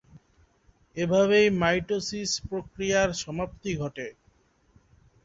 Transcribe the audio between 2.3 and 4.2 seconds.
প্রক্রিয়ার সমাপ্তি ঘটে।